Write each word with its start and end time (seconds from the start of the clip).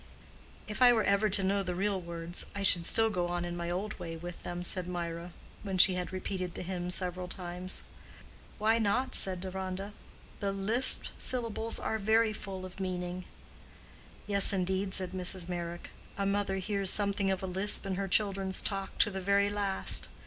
"If 0.67 0.81
I 0.81 0.91
were 0.93 1.03
ever 1.03 1.29
to 1.29 1.43
know 1.43 1.61
the 1.61 1.75
real 1.75 2.01
words, 2.01 2.47
I 2.55 2.63
should 2.63 2.87
still 2.87 3.11
go 3.11 3.27
on 3.27 3.45
in 3.45 3.55
my 3.55 3.69
old 3.69 3.99
way 3.99 4.17
with 4.17 4.41
them," 4.41 4.63
said 4.63 4.87
Mirah, 4.87 5.31
when 5.61 5.77
she 5.77 5.93
had 5.93 6.11
repeated 6.11 6.55
the 6.55 6.63
hymn 6.63 6.89
several 6.89 7.27
times. 7.27 7.83
"Why 8.57 8.79
not?" 8.79 9.13
said 9.13 9.41
Deronda. 9.41 9.93
"The 10.39 10.51
lisped 10.51 11.11
syllables 11.19 11.77
are 11.77 11.99
very 11.99 12.33
full 12.33 12.65
of 12.65 12.79
meaning." 12.79 13.25
"Yes, 14.25 14.51
indeed," 14.51 14.95
said 14.95 15.11
Mrs. 15.11 15.47
Meyrick. 15.47 15.91
"A 16.17 16.25
mother 16.25 16.55
hears 16.57 16.89
something 16.89 17.29
of 17.29 17.43
a 17.43 17.45
lisp 17.45 17.85
in 17.85 17.93
her 17.93 18.07
children's 18.07 18.63
talk 18.63 18.97
to 18.97 19.11
the 19.11 19.21
very 19.21 19.51
last. 19.51 20.07